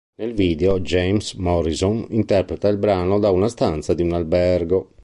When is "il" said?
2.69-2.79